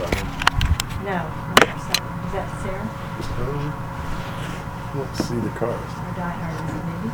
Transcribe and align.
about. 0.00 1.04
No, 1.04 1.16
not 1.16 1.64
for 1.68 1.78
seven. 1.80 2.08
Is 2.26 2.32
that 2.32 2.48
Sarah 2.62 2.88
Um, 3.40 5.00
let's 5.00 5.18
see 5.28 5.36
the 5.36 5.50
cars. 5.50 5.74
or 5.74 6.12
Die 6.16 6.30
Hard? 6.40 6.54
Is 6.56 6.76
it 6.76 6.84
maybe? 6.88 7.10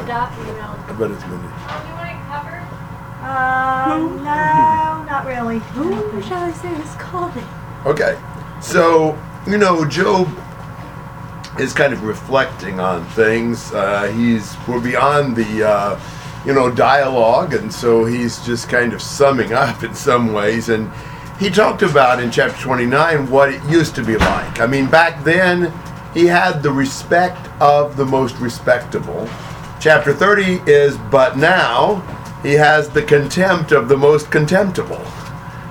The 0.00 0.06
doc 0.06 0.32
emailed. 0.32 0.88
I 0.88 0.92
bet 0.98 1.10
it's 1.10 1.26
Mindy. 1.26 1.48
Oh, 1.68 1.84
you 1.86 1.94
want 1.94 2.10
it 2.10 2.20
covered? 2.28 2.64
Uh, 3.24 3.98
no, 4.22 5.04
not 5.04 5.24
really. 5.26 5.58
Who 5.58 6.22
shall 6.22 6.42
I 6.44 6.52
say 6.52 6.70
is 6.74 6.94
calling? 6.96 7.46
Okay, 7.86 8.18
so 8.60 9.18
you 9.46 9.58
know 9.58 9.84
Job 9.84 10.28
is 11.58 11.72
kind 11.72 11.92
of 11.92 12.02
reflecting 12.02 12.80
on 12.80 13.04
things. 13.10 13.72
Uh, 13.72 14.04
he's 14.08 14.56
we're 14.66 14.80
beyond 14.80 15.36
the 15.36 15.68
uh, 15.68 16.00
you 16.46 16.52
know 16.54 16.70
dialogue, 16.70 17.54
and 17.54 17.72
so 17.72 18.04
he's 18.04 18.44
just 18.44 18.68
kind 18.68 18.92
of 18.92 19.00
summing 19.02 19.52
up 19.52 19.82
in 19.82 19.94
some 19.94 20.32
ways. 20.32 20.68
And 20.70 20.90
he 21.38 21.50
talked 21.50 21.82
about 21.82 22.22
in 22.22 22.30
chapter 22.30 22.60
29 22.62 23.28
what 23.30 23.52
it 23.52 23.62
used 23.64 23.94
to 23.96 24.04
be 24.04 24.16
like. 24.16 24.60
I 24.60 24.66
mean, 24.66 24.88
back 24.88 25.24
then 25.24 25.72
he 26.12 26.26
had 26.26 26.62
the 26.62 26.70
respect 26.70 27.48
of 27.60 27.96
the 27.96 28.04
most 28.04 28.36
respectable. 28.36 29.28
Chapter 29.80 30.14
30 30.14 30.62
is 30.70 30.96
but 31.10 31.36
now 31.36 32.00
he 32.42 32.52
has 32.52 32.88
the 32.88 33.02
contempt 33.02 33.72
of 33.72 33.88
the 33.88 33.96
most 33.96 34.30
contemptible. 34.30 35.04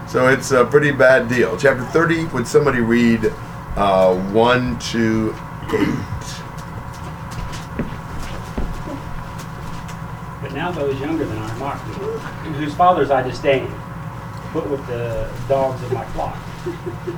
So 0.07 0.27
it's 0.27 0.51
a 0.51 0.65
pretty 0.65 0.91
bad 0.91 1.29
deal. 1.29 1.57
Chapter 1.57 1.83
30, 1.85 2.25
would 2.25 2.47
somebody 2.47 2.81
read 2.81 3.33
uh, 3.75 4.15
1 4.31 4.79
to 4.79 5.35
8? 5.63 5.79
But 10.41 10.53
now 10.53 10.71
those 10.71 10.99
younger 10.99 11.25
than 11.25 11.37
I 11.37 11.57
mock 11.57 11.79
whose 11.79 12.75
fathers 12.75 13.09
I 13.09 13.23
disdain, 13.23 13.71
put 14.53 14.69
with 14.69 14.85
the 14.85 15.27
dogs 15.49 15.81
of 15.81 15.91
my 15.91 16.05
flock. 16.13 16.37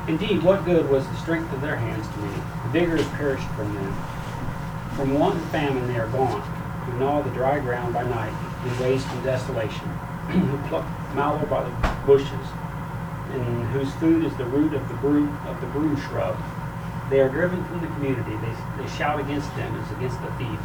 Indeed, 0.07 0.41
what 0.41 0.63
good 0.63 0.89
was 0.89 1.05
the 1.05 1.15
strength 1.17 1.51
of 1.51 1.59
their 1.59 1.75
hands 1.75 2.07
to 2.07 2.17
me? 2.19 2.33
The 2.63 2.79
vigor 2.79 2.95
is 2.95 3.07
perished 3.09 3.47
from 3.49 3.75
them. 3.75 3.93
From 4.95 5.19
want 5.19 5.35
and 5.35 5.45
famine 5.51 5.85
they 5.87 5.99
are 5.99 6.07
gone, 6.07 6.41
who 6.41 6.97
gnaw 6.97 7.21
the 7.21 7.29
dry 7.31 7.59
ground 7.59 7.93
by 7.93 8.03
night, 8.03 8.33
in 8.65 8.79
waste 8.79 9.05
and 9.09 9.23
desolation, 9.25 9.87
who 10.29 10.69
pluck 10.69 10.85
mallow 11.13 11.45
by 11.47 11.63
the 11.65 11.95
bushes, 12.05 12.47
and 13.33 13.67
whose 13.73 13.93
food 13.95 14.23
is 14.23 14.35
the 14.37 14.45
root 14.45 14.73
of 14.73 14.87
the 14.87 14.95
broom 14.95 15.37
of 15.45 15.59
the 15.59 15.67
broom 15.67 15.99
shrub. 16.07 16.37
They 17.09 17.19
are 17.19 17.29
driven 17.29 17.65
from 17.65 17.81
the 17.81 17.87
community. 17.87 18.31
They, 18.31 18.81
they 18.81 18.89
shout 18.95 19.19
against 19.19 19.53
them 19.57 19.75
as 19.75 19.91
against 19.91 20.21
the 20.21 20.31
thief 20.39 20.59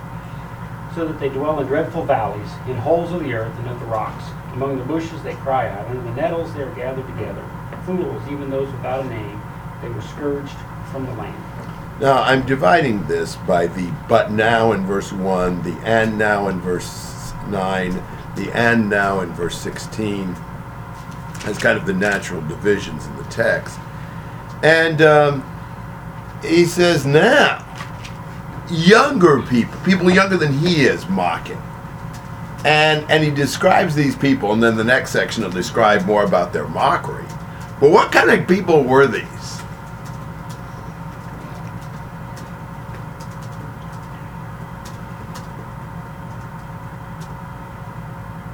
so 0.95 1.07
that 1.07 1.21
they 1.21 1.29
dwell 1.29 1.61
in 1.61 1.67
dreadful 1.67 2.05
valleys, 2.05 2.51
in 2.67 2.77
holes 2.77 3.13
of 3.13 3.23
the 3.23 3.33
earth 3.33 3.57
and 3.59 3.69
of 3.69 3.79
the 3.81 3.87
rocks. 3.87 4.25
Among 4.53 4.79
the 4.79 4.85
bushes 4.85 5.23
they 5.23 5.35
cry 5.35 5.69
out, 5.69 5.87
and 5.87 5.99
in 5.99 6.05
the 6.05 6.15
nettles 6.15 6.53
they 6.55 6.63
are 6.63 6.75
gathered 6.75 7.07
together. 7.07 7.45
Fools, 7.87 8.23
even 8.29 8.51
those 8.51 8.71
without 8.73 9.05
a 9.05 9.09
name, 9.09 9.41
they 9.83 9.89
were 9.89 10.03
scourged 10.03 10.57
from 10.91 11.07
the 11.07 11.13
land. 11.13 12.01
Now, 12.01 12.23
I'm 12.23 12.47
dividing 12.47 13.07
this 13.07 13.37
by 13.37 13.67
the 13.67 13.93
but 14.09 14.33
now 14.33 14.73
in 14.73 14.87
verse 14.87 15.13
1, 15.13 15.63
the 15.63 15.79
and 15.85 16.19
now 16.19 16.49
in 16.49 16.61
verse 16.61 17.33
9, 17.49 17.93
the 18.37 18.51
and 18.55 18.89
now 18.89 19.21
in 19.21 19.31
verse 19.33 19.59
16, 19.59 20.35
as 21.45 21.59
kind 21.59 21.79
of 21.79 21.87
the 21.87 21.93
natural 21.93 22.41
divisions 22.43 23.07
in 23.07 23.17
the 23.17 23.25
text. 23.25 23.79
And 24.63 25.03
um, 25.03 25.61
he 26.43 26.65
says, 26.65 27.07
now, 27.07 27.67
younger 28.71 29.43
people, 29.43 29.79
people 29.85 30.11
younger 30.11 30.37
than 30.37 30.53
he 30.53 30.83
is, 30.83 31.09
mocking. 31.09 31.61
And, 32.65 33.11
and 33.11 33.25
he 33.25 33.31
describes 33.31 33.95
these 33.95 34.15
people, 34.15 34.53
and 34.53 34.63
then 34.63 34.77
the 34.77 34.85
next 34.85 35.11
section 35.11 35.43
will 35.43 35.51
describe 35.51 36.05
more 36.05 36.25
about 36.25 36.53
their 36.53 36.69
mockery. 36.69 37.25
But 37.81 37.91
what 37.91 38.13
kind 38.13 38.31
of 38.31 38.47
people 38.47 38.85
were 38.85 39.07
these? 39.07 39.63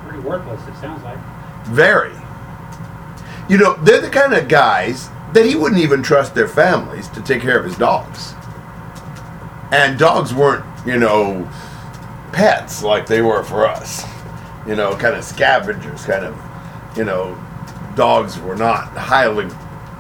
Pretty 0.07 0.21
worthless, 0.21 0.61
it 0.69 0.81
sounds 0.81 1.03
like. 1.03 1.19
Very. 1.65 2.15
You 3.49 3.59
know, 3.59 3.75
they're 3.83 4.01
the 4.01 4.11
kind 4.11 4.35
of 4.35 4.47
guys 4.47 5.11
that 5.33 5.45
he 5.45 5.57
wouldn't 5.57 5.81
even 5.81 6.03
trust 6.03 6.35
their 6.35 6.49
families 6.49 7.09
to 7.09 7.23
take 7.23 7.43
care 7.43 7.59
of 7.59 7.65
his 7.65 7.77
dogs. 7.77 8.35
And 9.73 9.99
dogs 9.99 10.33
weren't, 10.33 10.65
you 10.87 10.99
know, 10.99 11.51
pets 12.33 12.83
like 12.83 13.07
they 13.07 13.23
were 13.23 13.43
for 13.43 13.67
us. 13.67 14.05
You 14.67 14.77
know, 14.77 14.97
kind 14.97 15.17
of 15.17 15.25
scavengers, 15.25 16.05
kind 16.05 16.25
of, 16.25 16.37
you 16.97 17.05
know, 17.05 17.39
dogs 17.95 18.39
were 18.39 18.57
not 18.57 18.89
highly 18.97 19.47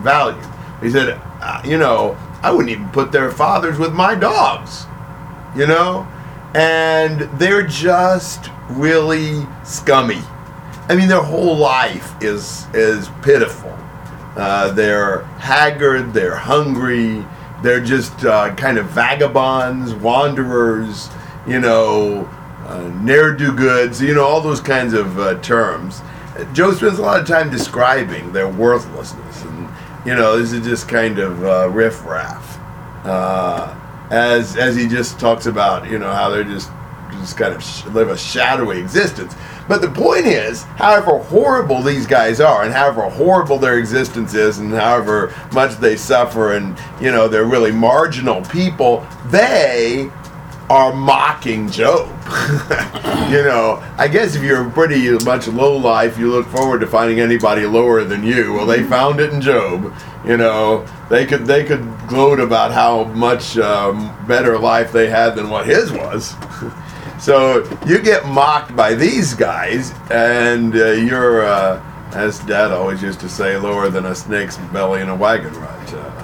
valued. 0.01 0.45
He 0.83 0.91
said, 0.91 1.21
uh, 1.41 1.63
you 1.65 1.79
know, 1.79 2.17
I 2.43 2.51
wouldn't 2.51 2.71
even 2.71 2.89
put 2.91 3.13
their 3.13 3.31
fathers 3.31 3.79
with 3.79 3.93
my 3.93 4.15
dogs, 4.15 4.87
you 5.57 5.67
know? 5.67 6.07
And 6.55 7.21
they're 7.39 7.67
just 7.67 8.51
really 8.69 9.47
scummy. 9.65 10.21
I 10.89 10.95
mean, 10.95 11.09
their 11.09 11.23
whole 11.23 11.57
life 11.57 12.15
is 12.23 12.67
is 12.73 13.09
pitiful. 13.23 13.77
Uh, 14.37 14.71
they're 14.73 15.23
haggard. 15.39 16.13
They're 16.13 16.37
hungry. 16.37 17.25
They're 17.67 17.81
just 17.81 18.25
uh, 18.25 18.55
kind 18.55 18.79
of 18.79 18.87
vagabonds, 18.91 19.93
wanderers. 19.93 21.09
You 21.49 21.59
know, 21.59 22.27
uh, 22.65 22.93
ne'er 23.03 23.33
do 23.33 23.53
goods. 23.53 24.01
You 24.01 24.15
know, 24.15 24.25
all 24.25 24.41
those 24.41 24.61
kinds 24.61 24.95
of 24.95 25.19
uh, 25.19 25.41
terms. 25.41 26.01
Job 26.53 26.77
spends 26.77 27.01
a 27.01 27.03
lot 27.03 27.21
of 27.21 27.27
time 27.27 27.51
describing 27.51 28.33
their 28.33 28.47
worthlessness, 28.47 29.43
and 29.43 29.69
you 30.07 30.15
know, 30.15 30.39
this 30.39 30.53
is 30.53 30.65
just 30.65 30.89
kind 30.89 31.19
of 31.19 31.45
uh, 31.45 31.69
riffraff. 31.71 32.57
Uh, 33.05 33.75
as 34.13 34.57
as 34.57 34.77
he 34.77 34.87
just 34.87 35.19
talks 35.19 35.47
about, 35.47 35.91
you 35.91 35.99
know, 35.99 36.13
how 36.13 36.31
they're 36.31 36.45
just 36.45 36.71
just 37.15 37.37
kind 37.37 37.53
of 37.53 37.65
sh- 37.65 37.85
live 37.87 38.11
a 38.11 38.17
shadowy 38.17 38.79
existence. 38.79 39.35
But 39.69 39.81
the 39.81 39.91
point 39.91 40.27
is, 40.27 40.63
however 40.63 41.19
horrible 41.19 41.83
these 41.83 42.07
guys 42.07 42.41
are, 42.41 42.63
and 42.63 42.73
however 42.73 43.03
horrible 43.03 43.59
their 43.59 43.79
existence 43.79 44.35
is, 44.35 44.59
and 44.59 44.73
however 44.73 45.35
much 45.53 45.77
they 45.77 45.97
suffer, 45.97 46.53
and 46.53 46.79
you 47.01 47.11
know 47.11 47.27
they're 47.27 47.45
really 47.45 47.73
marginal 47.73 48.43
people, 48.43 49.07
they 49.27 50.11
are 50.69 50.93
mocking 50.93 51.71
Job. 51.71 52.09
you 53.31 53.43
know, 53.43 53.83
I 53.99 54.09
guess 54.09 54.35
if 54.35 54.43
you're 54.43 54.69
pretty 54.71 55.11
much 55.25 55.47
low 55.49 55.77
life, 55.77 56.19
you 56.19 56.31
look 56.31 56.47
forward 56.47 56.81
to 56.81 56.87
finding 56.87 57.21
anybody 57.21 57.67
lower 57.67 58.03
than 58.05 58.25
you. 58.25 58.53
Well, 58.53 58.67
they 58.67 58.83
found 58.83 59.21
it 59.21 59.33
in 59.33 59.41
Job. 59.41 59.95
You 60.25 60.37
know, 60.37 60.87
they 61.09 61.25
could 61.27 61.47
they 61.47 61.65
could 61.65 61.87
gloat 62.09 62.41
about 62.41 62.73
how 62.73 63.05
much 63.05 63.57
um, 63.59 64.13
better 64.27 64.59
life 64.59 64.93
they 64.93 65.09
had 65.09 65.37
than 65.37 65.51
what 65.51 65.67
his 65.67 65.93
was. 65.93 66.35
So 67.19 67.65
you 67.87 68.01
get 68.01 68.27
mocked 68.27 68.77
by 68.77 68.95
these 68.95 69.35
guys, 69.35 69.93
and 70.11 70.75
uh, 70.75 70.93
you're, 70.93 71.47
uh, 71.47 71.83
as 72.13 72.41
Dad 72.41 72.73
always 72.73 73.03
used 73.03 73.21
to 73.21 73.29
say, 73.29 73.57
lower 73.57 73.89
than 73.89 74.07
a 74.07 74.15
snake's 74.15 74.59
belly 74.73 75.01
in 75.01 75.09
a 75.09 75.17
wagon 75.17 75.55
rut. 75.55 75.95
Uh, 75.95 76.23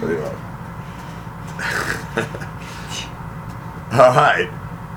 pretty 0.00 0.16
well. 0.16 0.40
All 3.92 4.14
right. 4.14 4.48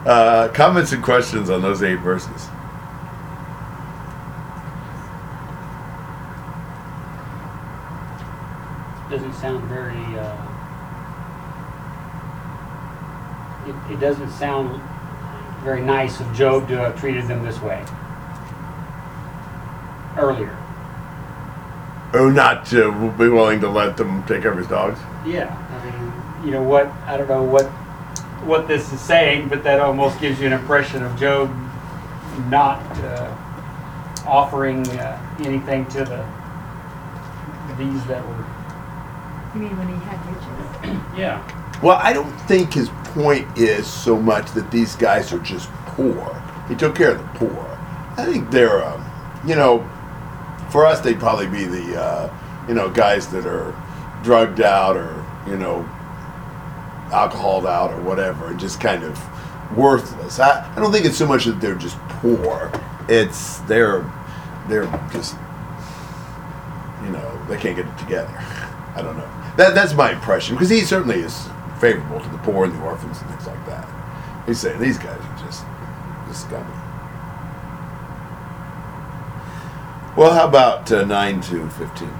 Uh, 0.05 0.47
comments 0.53 0.93
and 0.93 1.03
questions 1.03 1.49
on 1.49 1.61
those 1.61 1.83
eight 1.83 1.99
verses. 1.99 2.47
Doesn't 9.09 9.33
sound 9.33 9.63
very. 9.65 9.97
Uh, 10.17 10.46
it, 13.67 13.93
it 13.93 13.99
doesn't 13.99 14.31
sound 14.31 14.81
very 15.63 15.81
nice 15.81 16.19
of 16.19 16.33
Job 16.33 16.67
to 16.69 16.77
have 16.77 16.99
treated 16.99 17.27
them 17.27 17.43
this 17.43 17.59
way 17.61 17.83
earlier. 20.17 20.55
Oh, 22.13 22.29
not 22.29 22.65
to 22.67 23.11
be 23.17 23.29
willing 23.29 23.59
to 23.61 23.69
let 23.69 23.97
them 23.97 24.23
take 24.25 24.41
care 24.41 24.51
of 24.51 24.57
his 24.57 24.67
dogs. 24.67 24.99
Yeah, 25.25 25.53
I 25.71 25.85
mean, 25.85 26.45
you 26.45 26.51
know 26.51 26.63
what? 26.63 26.87
I 27.05 27.17
don't 27.17 27.27
know 27.27 27.43
what 27.43 27.65
what 28.45 28.67
this 28.67 28.93
is 28.93 29.01
saying, 29.01 29.49
but 29.49 29.63
that 29.63 29.79
almost 29.79 30.19
gives 30.21 30.39
you 30.39 30.47
an 30.47 30.53
impression 30.53 31.03
of 31.03 31.19
Job 31.19 31.53
not 32.49 32.81
uh, 32.99 33.35
offering 34.25 34.87
uh, 34.89 35.35
anything 35.39 35.85
to 35.87 36.05
the 36.05 36.25
these 37.77 38.03
that 38.05 38.25
were. 38.25 38.45
You 39.53 39.61
mean 39.61 39.77
when 39.77 39.87
he 39.87 39.95
had 40.05 40.17
riches? 40.25 41.17
Yeah, 41.17 41.43
Well, 41.81 41.99
I 42.01 42.13
don't 42.13 42.31
think 42.41 42.73
his 42.73 42.89
point 43.13 43.57
is 43.57 43.87
so 43.87 44.19
much 44.19 44.51
that 44.51 44.71
these 44.71 44.95
guys 44.95 45.31
are 45.31 45.39
just 45.39 45.69
poor. 45.85 46.43
He 46.67 46.75
took 46.75 46.95
care 46.95 47.11
of 47.11 47.19
the 47.19 47.39
poor. 47.39 47.79
I 48.17 48.25
think 48.25 48.49
they're, 48.49 48.83
um, 48.83 49.05
you 49.45 49.55
know, 49.55 49.87
for 50.71 50.85
us 50.85 51.01
they'd 51.01 51.19
probably 51.19 51.47
be 51.47 51.65
the, 51.65 52.01
uh, 52.01 52.33
you 52.67 52.73
know, 52.73 52.89
guys 52.89 53.27
that 53.29 53.45
are 53.45 53.75
drugged 54.23 54.61
out 54.61 54.97
or 54.97 55.23
you 55.47 55.57
know, 55.57 55.87
alcoholed 57.11 57.65
out 57.65 57.91
or 57.91 58.01
whatever, 58.01 58.47
and 58.47 58.59
just 58.59 58.79
kind 58.81 59.03
of 59.03 59.77
worthless. 59.77 60.39
I, 60.39 60.69
I 60.75 60.79
don't 60.79 60.91
think 60.91 61.05
it's 61.05 61.17
so 61.17 61.25
much 61.25 61.45
that 61.45 61.61
they're 61.61 61.75
just 61.75 61.97
poor. 62.21 62.71
It's 63.07 63.59
they're 63.59 64.09
they're 64.67 64.85
just 65.11 65.35
you 67.03 67.09
know 67.09 67.45
they 67.47 67.57
can't 67.57 67.75
get 67.75 67.87
it 67.87 67.97
together. 67.97 68.33
I 68.95 69.01
don't 69.01 69.17
know. 69.17 69.29
That 69.57 69.73
that's 69.73 69.93
my 69.93 70.11
impression 70.11 70.55
because 70.55 70.69
he 70.69 70.81
certainly 70.81 71.19
is 71.19 71.47
favorable 71.79 72.19
to 72.19 72.29
the 72.29 72.37
poor 72.39 72.65
and 72.65 72.73
the 72.73 72.81
orphans 72.83 73.19
and 73.21 73.29
things 73.29 73.47
like 73.47 73.65
that. 73.65 73.87
He's 74.45 74.59
saying 74.59 74.79
these 74.79 74.97
guys 74.97 75.19
are 75.19 75.45
just 75.45 75.63
just 76.27 76.41
scummy. 76.47 76.65
Well, 80.15 80.33
how 80.33 80.47
about 80.47 80.91
uh, 80.91 81.05
nine 81.05 81.41
to 81.41 81.69
fifteen? 81.69 82.11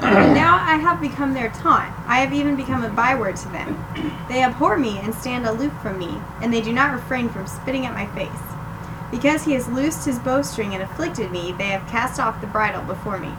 Now 0.00 0.56
I 0.56 0.76
have 0.76 1.00
become 1.00 1.34
their 1.34 1.50
taunt. 1.50 1.92
I 2.06 2.18
have 2.20 2.32
even 2.32 2.56
become 2.56 2.82
a 2.82 2.88
byword 2.88 3.36
to 3.36 3.48
them. 3.50 3.84
They 4.28 4.42
abhor 4.42 4.76
me 4.76 4.98
and 4.98 5.14
stand 5.14 5.46
aloof 5.46 5.72
from 5.82 5.98
me, 5.98 6.20
and 6.42 6.52
they 6.52 6.60
do 6.60 6.72
not 6.72 6.92
refrain 6.92 7.28
from 7.28 7.46
spitting 7.46 7.86
at 7.86 7.94
my 7.94 8.06
face. 8.14 8.28
Because 9.10 9.44
he 9.44 9.52
has 9.52 9.68
loosed 9.68 10.06
his 10.06 10.18
bowstring 10.18 10.72
and 10.74 10.82
afflicted 10.82 11.30
me, 11.30 11.52
they 11.52 11.68
have 11.68 11.88
cast 11.88 12.18
off 12.18 12.40
the 12.40 12.46
bridle 12.46 12.82
before 12.82 13.18
me. 13.18 13.32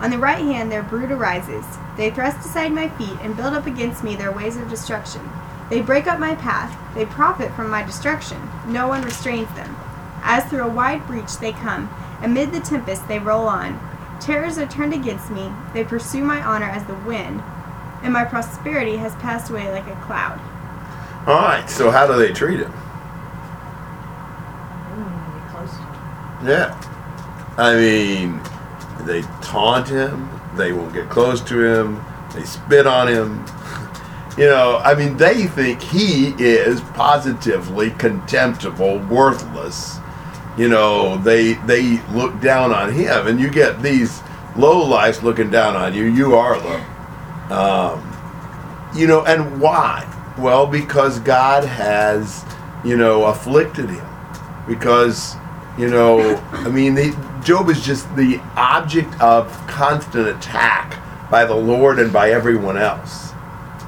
On 0.00 0.10
the 0.10 0.18
right 0.18 0.38
hand 0.38 0.70
their 0.70 0.82
brood 0.82 1.10
arises. 1.10 1.64
They 1.96 2.10
thrust 2.10 2.46
aside 2.46 2.72
my 2.72 2.88
feet 2.90 3.18
and 3.20 3.36
build 3.36 3.54
up 3.54 3.66
against 3.66 4.04
me 4.04 4.14
their 4.16 4.32
ways 4.32 4.56
of 4.56 4.70
destruction. 4.70 5.28
They 5.70 5.80
break 5.80 6.06
up 6.06 6.18
my 6.18 6.34
path. 6.34 6.76
They 6.94 7.04
profit 7.04 7.52
from 7.52 7.68
my 7.68 7.82
destruction. 7.82 8.40
No 8.66 8.88
one 8.88 9.02
restrains 9.02 9.52
them. 9.54 9.76
As 10.22 10.44
through 10.44 10.64
a 10.64 10.68
wide 10.68 11.06
breach 11.06 11.36
they 11.38 11.52
come. 11.52 11.90
Amid 12.22 12.52
the 12.52 12.60
tempest 12.60 13.06
they 13.06 13.18
roll 13.18 13.46
on. 13.46 13.78
Terrors 14.20 14.58
are 14.58 14.66
turned 14.66 14.92
against 14.92 15.30
me. 15.30 15.52
They 15.74 15.84
pursue 15.84 16.24
my 16.24 16.42
honor 16.42 16.66
as 16.66 16.84
the 16.86 16.94
wind, 16.94 17.42
and 18.02 18.12
my 18.12 18.24
prosperity 18.24 18.96
has 18.96 19.14
passed 19.16 19.50
away 19.50 19.70
like 19.70 19.86
a 19.86 19.94
cloud. 20.04 20.40
All 21.26 21.42
right. 21.42 21.68
So 21.68 21.90
how 21.90 22.06
do 22.06 22.16
they 22.18 22.32
treat 22.32 22.60
him? 22.60 22.72
Ooh, 24.96 25.50
close. 25.50 25.74
Yeah. 26.44 26.74
I 27.56 27.74
mean, 27.74 28.40
they 29.08 29.22
taunt 29.42 29.88
him. 29.88 30.28
They 30.56 30.72
won't 30.72 30.92
get 30.92 31.08
close 31.08 31.40
to 31.42 31.64
him. 31.64 32.04
They 32.34 32.44
spit 32.44 32.86
on 32.86 33.08
him. 33.08 33.44
You 34.36 34.44
know, 34.44 34.80
I 34.84 34.94
mean, 34.94 35.16
they 35.16 35.46
think 35.46 35.80
he 35.80 36.34
is 36.38 36.80
positively 36.92 37.90
contemptible, 37.92 38.98
worthless. 38.98 39.98
You 40.56 40.68
know, 40.68 41.16
they 41.16 41.54
they 41.54 42.02
look 42.08 42.40
down 42.40 42.72
on 42.72 42.92
him, 42.92 43.26
and 43.26 43.40
you 43.40 43.50
get 43.50 43.82
these 43.82 44.20
low 44.56 44.84
lives 44.84 45.22
looking 45.22 45.50
down 45.50 45.74
on 45.74 45.94
you. 45.94 46.04
You 46.04 46.34
are 46.34 46.58
low. 46.58 46.84
Um, 47.50 48.04
you 48.94 49.06
know, 49.06 49.24
and 49.24 49.60
why? 49.60 50.06
Well, 50.38 50.66
because 50.66 51.18
God 51.20 51.64
has, 51.64 52.44
you 52.84 52.96
know, 52.96 53.24
afflicted 53.24 53.88
him. 53.88 54.06
Because, 54.68 55.34
you 55.78 55.88
know, 55.88 56.36
I 56.52 56.68
mean, 56.68 56.94
the, 56.94 57.10
Job 57.42 57.68
is 57.68 57.84
just 57.84 58.14
the 58.16 58.40
object 58.56 59.20
of 59.20 59.50
constant 59.66 60.28
attack 60.28 61.00
by 61.30 61.44
the 61.44 61.54
Lord 61.54 61.98
and 61.98 62.12
by 62.12 62.30
everyone 62.30 62.76
else. 62.76 63.32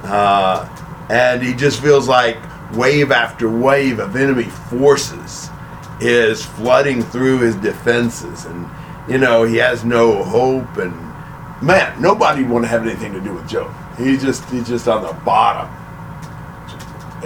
Uh, 0.03 0.67
and 1.09 1.41
he 1.41 1.53
just 1.53 1.81
feels 1.81 2.07
like 2.07 2.37
wave 2.73 3.11
after 3.11 3.49
wave 3.49 3.99
of 3.99 4.15
enemy 4.15 4.43
forces 4.43 5.49
is 5.99 6.45
flooding 6.45 7.03
through 7.03 7.39
his 7.39 7.55
defenses. 7.55 8.45
And, 8.45 8.67
you 9.07 9.17
know, 9.17 9.43
he 9.43 9.57
has 9.57 9.83
no 9.83 10.23
hope. 10.23 10.77
And, 10.77 10.93
man, 11.61 12.01
nobody 12.01 12.43
want 12.43 12.63
to 12.63 12.69
have 12.69 12.85
anything 12.85 13.13
to 13.13 13.21
do 13.21 13.33
with 13.33 13.47
Job. 13.47 13.73
He's 13.97 14.21
just, 14.21 14.47
he's 14.49 14.67
just 14.67 14.87
on 14.87 15.03
the 15.03 15.13
bottom 15.23 15.69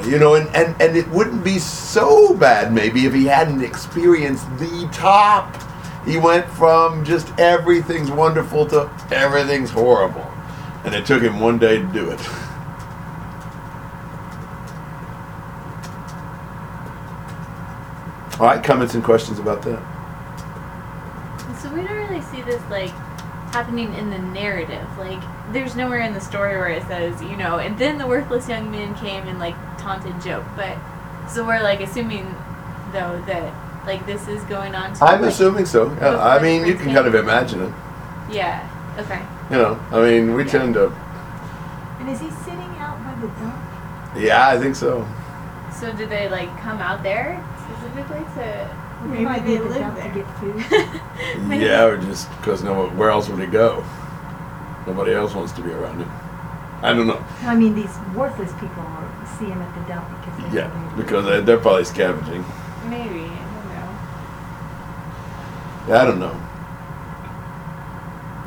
you 0.04 0.20
know 0.20 0.36
and, 0.36 0.54
and 0.54 0.76
and 0.82 0.98
it 0.98 1.08
wouldn't 1.08 1.42
be 1.42 1.58
so 1.58 2.36
bad 2.36 2.74
maybe 2.74 3.06
if 3.06 3.14
he 3.14 3.24
hadn't 3.24 3.64
experienced 3.64 4.46
the 4.58 4.90
top 4.92 5.56
he 6.06 6.18
went 6.18 6.50
from 6.52 7.04
just 7.04 7.38
everything's 7.40 8.12
wonderful 8.12 8.66
to 8.68 8.90
everything's 9.12 9.72
horrible 9.72 10.32
and 10.84 10.96
it 10.96 11.06
took 11.06 11.22
him 11.22 11.40
one 11.40 11.58
day 11.58 11.78
to 11.78 11.86
do 11.88 12.10
it 12.10 12.20
all 18.40 18.48
right 18.48 18.64
comments 18.64 18.96
and 18.96 19.04
questions 19.04 19.40
about 19.40 19.62
that 19.64 19.82
So 21.62 21.74
we 21.74 21.84
don't 21.84 22.10
really 22.10 22.22
see 22.22 22.42
this 22.44 22.62
like 22.70 22.92
happening 23.56 23.94
in 23.96 24.10
the 24.10 24.20
narrative. 24.20 24.86
Like 24.98 25.24
there's 25.54 25.78
nowhere 25.78 26.02
in 26.02 26.14
the 26.14 26.20
story 26.20 26.58
where 26.58 26.68
it 26.68 26.84
says, 26.84 27.22
you 27.22 27.38
know, 27.38 27.60
and 27.60 27.80
then 27.80 27.98
the 27.98 28.06
worthless 28.06 28.50
young 28.50 28.70
men 28.70 28.94
came 28.96 29.26
and 29.28 29.40
like 29.40 29.56
taunted 29.78 30.22
Job. 30.22 30.46
But 30.58 30.78
so 31.30 31.46
we're 31.46 31.64
like 31.64 31.80
assuming 31.80 32.26
though 32.92 33.24
that 33.28 33.54
like 33.86 34.06
this 34.06 34.28
is 34.28 34.44
going 34.46 34.74
on. 34.76 34.94
To, 34.94 35.04
i'm 35.06 35.22
like, 35.22 35.32
assuming 35.32 35.66
so 35.66 35.92
yeah, 35.96 36.18
i 36.24 36.42
mean 36.42 36.66
you 36.66 36.76
can 36.76 36.94
kind 36.94 37.08
of 37.08 37.16
imagine 37.16 37.62
it 37.62 37.74
Yeah. 38.32 38.68
Okay. 39.00 39.22
you 39.52 39.58
know 39.62 39.80
i 39.92 40.02
mean 40.02 40.34
we 40.34 40.44
tend 40.44 40.74
to 40.76 40.88
And 42.00 42.10
is 42.10 42.20
he 42.20 42.30
sitting 42.32 42.72
out 42.80 42.98
by 43.04 43.14
the 43.22 43.28
dump? 43.40 43.56
yeah 44.18 44.48
i 44.50 44.58
think 44.58 44.76
so 44.76 45.06
So 45.80 45.92
did 45.92 46.10
they 46.10 46.30
like 46.30 46.50
come 46.62 46.80
out 46.80 47.04
there 47.04 47.36
specifically 47.68 48.24
to? 48.38 48.46
He 49.02 49.08
Maybe 49.12 49.24
might 49.26 49.44
they 49.46 49.58
be 49.58 49.64
at 49.64 49.70
live 49.76 49.96
there. 49.96 50.08
to 50.08 50.20
get 50.20 50.28
food. 50.40 51.62
Yeah, 51.62 51.84
or 51.86 51.98
just 51.98 52.30
because 52.38 52.64
no, 52.64 52.88
where 52.96 53.10
else 53.12 53.28
would 53.30 53.42
he 53.44 53.46
go? 53.46 53.84
Nobody 54.88 55.14
else 55.14 55.36
wants 55.36 55.52
to 55.58 55.62
be 55.62 55.72
around 55.72 56.00
him. 56.00 56.10
I 56.82 56.94
don't 56.96 57.08
know. 57.08 57.20
I 57.44 57.56
mean, 57.56 57.76
these 57.76 57.92
worthless 58.16 58.54
people 58.54 58.86
see 59.38 59.46
him 59.52 59.62
at 59.62 59.72
the 59.76 59.84
dump 59.94 60.08
because 60.16 60.54
Yeah, 60.54 60.72
have 60.72 60.74
nowhere 60.74 60.90
to 60.96 60.96
because 61.04 61.24
go. 61.26 61.30
they, 61.32 61.40
they're 61.46 61.60
probably 61.68 61.84
scavenging. 61.84 62.44
Maybe. 62.88 63.28
I 65.88 65.88
don't 65.88 65.90
know. 65.90 65.94
Yeah, 65.94 66.02
I 66.02 66.06
don't 66.06 66.20
know. 66.20 66.42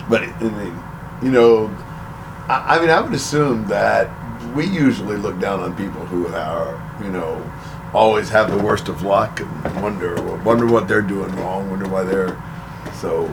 But 0.09 0.23
I 0.23 0.41
mean, 0.41 0.83
you 1.23 1.31
know, 1.31 1.69
I, 2.49 2.77
I 2.77 2.81
mean, 2.81 2.91
I 2.91 3.01
would 3.01 3.13
assume 3.13 3.67
that 3.69 4.11
we 4.55 4.67
usually 4.67 5.17
look 5.17 5.39
down 5.39 5.61
on 5.61 5.77
people 5.77 6.05
who 6.07 6.29
are, 6.29 6.81
you 7.03 7.11
know, 7.11 7.43
always 7.93 8.29
have 8.31 8.51
the 8.51 8.63
worst 8.63 8.89
of 8.89 9.03
luck 9.03 9.41
and 9.41 9.83
wonder 9.83 10.21
wonder 10.43 10.67
what 10.67 10.89
they're 10.89 11.03
doing 11.03 11.35
wrong, 11.37 11.71
wonder 11.71 11.89
why 11.89 12.03
they're 12.03 12.41
so 12.95 13.29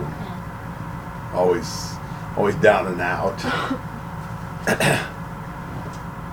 always 1.34 1.94
always 2.38 2.56
down 2.56 2.88
and 2.88 3.02
out. 3.02 3.42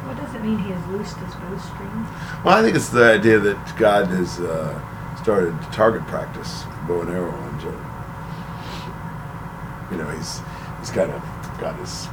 What 0.03 0.17
does 0.17 0.35
it 0.35 0.43
mean 0.43 0.59
he 0.59 0.71
has 0.71 0.87
loosed 0.89 1.17
his 1.17 1.35
bowstring? 1.37 2.07
Well, 2.45 2.59
I 2.59 2.63
think 2.63 2.75
it's 2.75 2.89
the 2.89 3.05
idea 3.05 3.39
that 3.39 3.77
God 3.79 4.11
is 4.13 4.41
uh, 4.41 4.79
started 5.23 5.55
target 5.73 6.07
practice, 6.07 6.65
bow 6.87 7.01
and 7.03 7.11
arrow 7.11 7.31
on 7.31 7.61
Job. 7.61 7.79
You 9.91 9.99
know, 9.99 10.09
he's 10.11 10.41
he's 10.81 10.91
kind 10.91 11.11
of 11.11 11.23
got 11.61 11.79
his, 11.79 12.09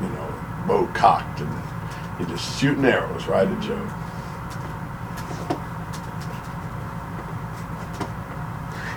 you 0.00 0.08
know, 0.08 0.34
bow 0.66 0.86
cocked 0.94 1.40
and 1.40 1.62
he's 2.18 2.26
just 2.28 2.58
shooting 2.60 2.84
arrows 2.84 3.26
right 3.26 3.46
at 3.46 3.62
Job. 3.62 3.90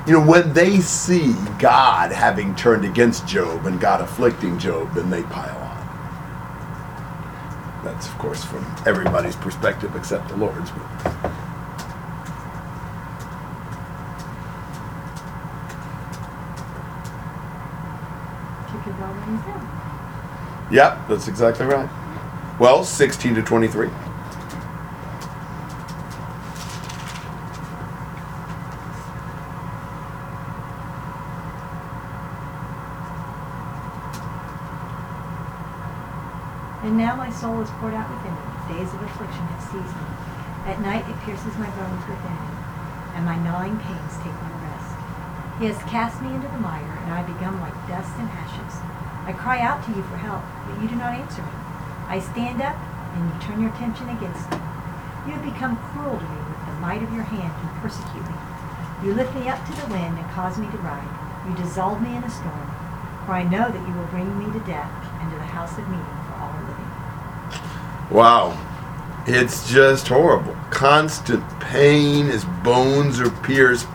You 0.07 0.13
know, 0.13 0.25
when 0.25 0.53
they 0.53 0.79
see 0.79 1.33
God 1.59 2.13
having 2.13 2.55
turned 2.55 2.86
against 2.86 3.27
Job 3.27 3.65
and 3.65 3.77
God 3.77 4.00
afflicting 4.00 4.57
Job, 4.57 4.93
then 4.93 5.09
they 5.09 5.24
pile 5.24 5.57
on. 5.57 5.67
That's, 7.83 8.07
of 8.07 8.17
course, 8.17 8.41
from 8.45 8.65
everybody's 8.86 9.36
perspective 9.36 9.93
except 9.97 10.29
the 10.29 10.38
Lord's. 10.38 10.71
But 10.71 10.86
Kick 18.67 18.88
it 18.88 19.01
all 19.01 19.13
when 19.13 19.16
he's 19.16 19.16
down. 19.16 19.16
Yep, 20.72 21.07
that's 21.07 21.27
exactly 21.27 21.65
right. 21.65 21.89
Well, 22.60 22.84
16 22.84 23.36
to 23.36 23.41
23. 23.41 23.89
And 36.84 36.98
now 36.98 37.15
my 37.15 37.29
soul 37.29 37.62
is 37.62 37.69
poured 37.79 37.93
out 37.93 38.10
within 38.10 38.31
me. 38.31 38.79
Days 38.79 38.93
of 38.93 39.01
affliction 39.03 39.43
have 39.43 39.63
seized 39.63 39.96
me. 39.96 40.07
At 40.72 40.79
night 40.81 41.07
it 41.10 41.19
pierces 41.24 41.55
my 41.57 41.69
bones 41.72 42.07
within 42.07 42.31
me, 42.31 42.55
and 43.15 43.25
my 43.25 43.38
gnawing 43.43 43.77
pains 43.79 44.15
take 44.24 44.31
no 44.31 44.55
rest. 44.63 44.96
He 45.60 45.65
has 45.67 45.77
cast 45.89 46.22
me 46.22 46.34
into 46.34 46.48
the 46.48 46.60
mire, 46.60 47.00
and 47.03 47.12
I 47.12 47.24
become 47.24 47.60
like 47.60 47.75
dust 47.88 48.12
and 48.19 48.29
ashes. 48.29 48.96
I 49.27 49.34
cry 49.34 49.60
out 49.60 49.84
to 49.84 49.91
you 49.91 50.01
for 50.03 50.15
help, 50.15 50.39
but 50.63 50.81
you 50.81 50.88
do 50.88 50.96
not 50.96 51.12
answer 51.12 51.43
me. 51.43 51.51
I 52.07 52.24
stand 52.24 52.62
up, 52.63 52.79
and 53.12 53.27
you 53.27 53.36
turn 53.43 53.60
your 53.60 53.75
attention 53.75 54.07
against 54.07 54.39
me. 54.50 54.57
You 55.27 55.36
have 55.36 55.43
become 55.43 55.75
cruel 55.91 56.15
to 56.15 56.24
me 56.24 56.39
with 56.48 56.63
the 56.63 56.79
might 56.79 57.03
of 57.03 57.12
your 57.12 57.27
hand 57.27 57.51
and 57.51 57.69
persecute 57.84 58.24
me. 58.24 58.39
You 59.03 59.13
lift 59.13 59.36
me 59.36 59.50
up 59.51 59.60
to 59.67 59.74
the 59.84 59.91
wind 59.91 60.17
and 60.17 60.24
cause 60.31 60.57
me 60.57 60.72
to 60.72 60.77
ride. 60.79 61.12
You 61.43 61.53
dissolve 61.60 62.01
me 62.01 62.15
in 62.15 62.24
a 62.24 62.31
storm, 62.31 62.72
for 63.27 63.36
I 63.36 63.43
know 63.43 63.67
that 63.67 63.84
you 63.84 63.93
will 63.93 64.07
bring 64.07 64.31
me 64.39 64.48
to 64.48 64.63
death 64.63 64.88
and 65.19 65.29
to 65.29 65.36
the 65.36 65.51
house 65.51 65.77
of 65.77 65.84
meeting 65.91 66.07
for 66.31 66.36
all 66.39 66.55
living. 66.63 66.88
Wow. 68.10 68.55
It's 69.27 69.69
just 69.69 70.07
horrible. 70.07 70.55
Constant 70.72 71.43
pain. 71.60 72.27
His 72.27 72.46
bones 72.63 73.19
are 73.19 73.29
pierced. 73.43 73.88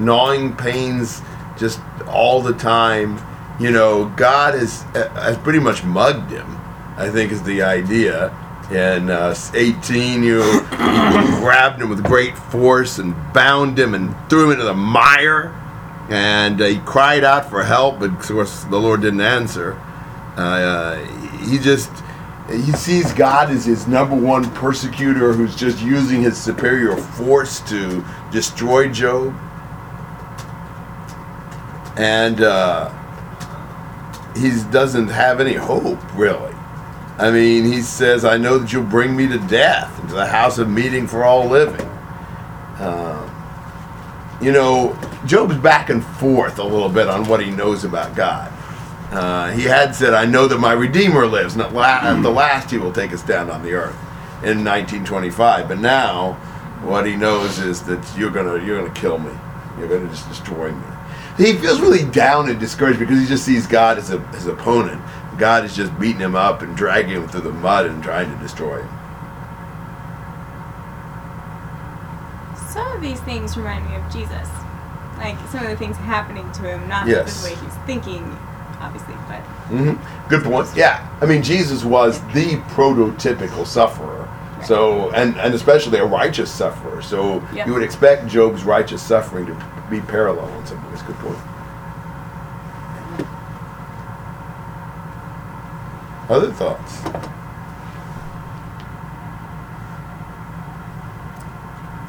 gnawing 0.00 0.56
pains 0.56 1.22
just 1.56 1.78
all 2.08 2.42
the 2.42 2.54
time. 2.54 3.20
You 3.62 3.70
know, 3.70 4.06
God 4.16 4.54
has 4.54 4.82
has 4.92 5.38
pretty 5.38 5.60
much 5.60 5.84
mugged 5.84 6.32
him. 6.32 6.58
I 6.96 7.08
think 7.10 7.30
is 7.30 7.44
the 7.44 7.62
idea. 7.62 8.36
In 8.72 9.08
uh, 9.08 9.36
18, 9.54 10.24
you 10.24 10.40
grabbed 11.38 11.80
him 11.80 11.88
with 11.88 12.02
great 12.02 12.36
force 12.36 12.98
and 12.98 13.14
bound 13.32 13.78
him 13.78 13.94
and 13.94 14.16
threw 14.28 14.46
him 14.46 14.50
into 14.52 14.64
the 14.64 14.74
mire. 14.74 15.54
And 16.08 16.60
uh, 16.60 16.64
he 16.64 16.78
cried 16.80 17.22
out 17.22 17.48
for 17.48 17.62
help, 17.62 18.00
but 18.00 18.10
of 18.10 18.18
course 18.18 18.64
the 18.64 18.80
Lord 18.80 19.02
didn't 19.02 19.20
answer. 19.20 19.74
Uh, 20.36 20.96
he 21.44 21.56
just 21.56 21.92
he 22.50 22.72
sees 22.72 23.12
God 23.12 23.48
as 23.50 23.64
his 23.64 23.86
number 23.86 24.16
one 24.16 24.50
persecutor 24.54 25.34
who's 25.34 25.54
just 25.54 25.80
using 25.80 26.20
his 26.20 26.36
superior 26.36 26.96
force 26.96 27.60
to 27.68 28.04
destroy 28.32 28.88
Job. 28.88 29.32
And 31.96 32.40
uh, 32.40 32.90
he 34.36 34.50
doesn't 34.70 35.08
have 35.08 35.40
any 35.40 35.54
hope, 35.54 36.00
really. 36.16 36.54
I 37.18 37.30
mean, 37.30 37.64
he 37.64 37.82
says, 37.82 38.24
I 38.24 38.36
know 38.38 38.58
that 38.58 38.72
you'll 38.72 38.84
bring 38.84 39.14
me 39.16 39.28
to 39.28 39.38
death, 39.38 39.98
into 40.00 40.14
the 40.14 40.26
house 40.26 40.58
of 40.58 40.68
meeting 40.68 41.06
for 41.06 41.24
all 41.24 41.46
living. 41.48 41.86
Um, 42.78 43.30
you 44.40 44.50
know, 44.50 44.98
Job's 45.26 45.56
back 45.56 45.90
and 45.90 46.04
forth 46.04 46.58
a 46.58 46.64
little 46.64 46.88
bit 46.88 47.08
on 47.08 47.28
what 47.28 47.40
he 47.40 47.50
knows 47.50 47.84
about 47.84 48.16
God. 48.16 48.52
Uh, 49.12 49.52
he 49.52 49.62
had 49.64 49.94
said, 49.94 50.14
I 50.14 50.24
know 50.24 50.46
that 50.48 50.58
my 50.58 50.72
Redeemer 50.72 51.26
lives, 51.26 51.52
and 51.54 51.62
at, 51.62 51.74
la- 51.74 52.00
at 52.02 52.22
the 52.22 52.30
last 52.30 52.70
he 52.70 52.78
will 52.78 52.92
take 52.92 53.12
us 53.12 53.22
down 53.22 53.50
on 53.50 53.62
the 53.62 53.74
earth 53.74 53.94
in 54.42 54.64
1925. 54.64 55.68
But 55.68 55.78
now, 55.78 56.32
what 56.82 57.06
he 57.06 57.14
knows 57.14 57.58
is 57.58 57.82
that 57.82 58.02
you're 58.16 58.30
gonna 58.30 58.64
you're 58.64 58.80
gonna 58.80 58.94
kill 58.94 59.18
me. 59.18 59.32
You're 59.78 59.88
gonna 59.88 60.08
just 60.08 60.28
destroy 60.28 60.72
me. 60.72 60.86
He 61.36 61.54
feels 61.54 61.80
really 61.80 62.04
down 62.04 62.48
and 62.50 62.60
discouraged 62.60 62.98
because 62.98 63.18
he 63.18 63.26
just 63.26 63.44
sees 63.44 63.66
God 63.66 63.98
as 63.98 64.10
a, 64.10 64.18
his 64.28 64.46
opponent. 64.46 65.00
God 65.38 65.64
is 65.64 65.74
just 65.74 65.98
beating 65.98 66.20
him 66.20 66.34
up 66.36 66.62
and 66.62 66.76
dragging 66.76 67.12
him 67.12 67.26
through 67.28 67.40
the 67.42 67.52
mud 67.52 67.86
and 67.86 68.02
trying 68.02 68.30
to 68.30 68.36
destroy 68.42 68.82
him. 68.82 68.88
Some 72.68 72.90
of 72.92 73.00
these 73.02 73.20
things 73.20 73.56
remind 73.56 73.88
me 73.88 73.96
of 73.96 74.02
Jesus. 74.12 74.48
Like 75.18 75.36
some 75.50 75.62
of 75.64 75.70
the 75.70 75.76
things 75.76 75.96
happening 75.98 76.50
to 76.52 76.62
him, 76.62 76.88
not 76.88 77.06
Yes. 77.06 77.42
the 77.42 77.50
way 77.50 77.54
he's 77.62 77.74
thinking, 77.86 78.24
obviously, 78.80 79.14
but 79.28 79.40
hmm 79.68 79.94
Good 80.28 80.42
point. 80.44 80.68
Yeah, 80.74 81.06
I 81.20 81.26
mean 81.26 81.42
Jesus 81.42 81.84
was 81.84 82.20
the 82.32 82.56
prototypical 82.74 83.66
sufferer. 83.66 84.28
So, 84.64 85.10
and 85.10 85.36
and 85.38 85.54
especially 85.54 85.98
a 85.98 86.04
righteous 86.06 86.50
sufferer. 86.50 87.02
So 87.02 87.42
Yep. 87.54 87.66
you 87.66 87.72
would 87.74 87.82
expect 87.82 88.26
Job's 88.28 88.64
righteous 88.64 89.02
suffering 89.02 89.46
to 89.46 89.54
be 89.92 90.00
parallel 90.00 90.48
in 90.58 90.66
some 90.66 90.90
ways. 90.90 91.02
Good 91.02 91.16
point. 91.16 91.38
Other 96.30 96.50
thoughts? 96.50 97.02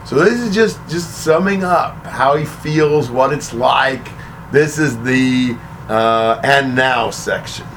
So 0.10 0.24
this 0.24 0.40
is 0.40 0.56
just 0.56 0.80
just 0.88 1.24
summing 1.24 1.64
up 1.64 2.06
how 2.06 2.38
he 2.38 2.46
feels, 2.46 3.12
what 3.12 3.34
it's 3.34 3.54
like. 3.54 4.08
This 4.52 4.78
is 4.80 5.02
the 5.04 5.58
uh, 5.90 6.40
and 6.44 6.76
now 6.76 7.10
section. 7.10 7.68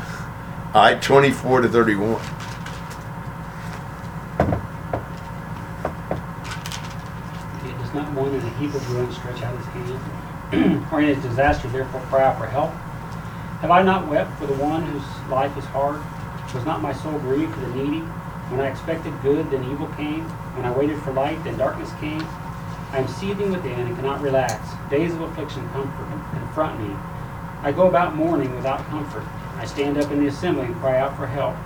All 0.72 0.82
right, 0.82 1.02
24 1.02 1.62
to 1.62 1.68
31. 1.68 2.20
It 7.64 7.78
does 7.78 7.90
not 8.60 8.72
one 8.72 8.74
in 8.74 8.80
a 8.80 8.94
ruin 8.94 9.12
stretch 9.12 9.42
out 9.42 9.56
his 9.56 9.66
hand, 9.66 10.88
or 10.92 11.00
in 11.00 11.14
his 11.14 11.22
disaster 11.22 11.68
therefore 11.68 12.00
cry 12.02 12.24
out 12.24 12.38
for 12.38 12.46
help? 12.46 12.70
Have 13.60 13.70
I 13.70 13.82
not 13.82 14.08
wept 14.08 14.38
for 14.38 14.46
the 14.46 14.54
one 14.54 14.82
whose 14.86 15.30
life 15.30 15.56
is 15.56 15.64
hard? 15.66 16.00
Was 16.54 16.64
not 16.64 16.80
my 16.80 16.92
soul 16.92 17.18
grieved 17.18 17.52
for 17.54 17.60
the 17.60 17.74
needy? 17.74 18.00
When 18.48 18.60
I 18.60 18.68
expected 18.68 19.12
good, 19.22 19.50
then 19.50 19.64
evil 19.64 19.88
came. 19.88 20.24
When 20.56 20.64
I 20.64 20.70
waited 20.70 21.02
for 21.02 21.12
light, 21.12 21.42
then 21.44 21.58
darkness 21.58 21.90
came. 22.00 22.22
I 22.92 22.98
am 22.98 23.08
seething 23.08 23.50
within 23.50 23.78
and 23.80 23.96
cannot 23.96 24.22
relax. 24.22 24.72
Days 24.88 25.12
of 25.12 25.20
affliction 25.20 25.68
comfort 25.70 26.08
confront 26.30 26.80
me. 26.80 26.94
I 27.62 27.72
go 27.72 27.88
about 27.88 28.14
mourning 28.14 28.54
without 28.54 28.86
comfort. 28.86 29.24
I 29.56 29.66
stand 29.66 29.98
up 29.98 30.10
in 30.12 30.20
the 30.20 30.28
assembly 30.28 30.66
and 30.66 30.76
cry 30.76 30.98
out 30.98 31.16
for 31.16 31.26
help. 31.26 31.56